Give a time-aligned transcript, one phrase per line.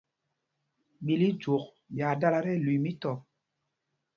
[1.05, 1.65] Ɓǐl íjwok
[1.95, 3.19] ɓyaa dala tí ɛlüii mītɔp.